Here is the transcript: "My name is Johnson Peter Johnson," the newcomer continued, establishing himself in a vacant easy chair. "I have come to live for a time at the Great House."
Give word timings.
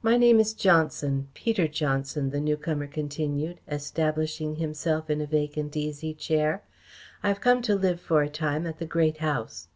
"My 0.00 0.16
name 0.16 0.40
is 0.40 0.54
Johnson 0.54 1.28
Peter 1.34 1.68
Johnson," 1.68 2.30
the 2.30 2.40
newcomer 2.40 2.86
continued, 2.86 3.60
establishing 3.68 4.56
himself 4.56 5.10
in 5.10 5.20
a 5.20 5.26
vacant 5.26 5.76
easy 5.76 6.14
chair. 6.14 6.62
"I 7.22 7.28
have 7.28 7.42
come 7.42 7.60
to 7.68 7.74
live 7.74 8.00
for 8.00 8.22
a 8.22 8.30
time 8.30 8.66
at 8.66 8.78
the 8.78 8.86
Great 8.86 9.18
House." 9.18 9.68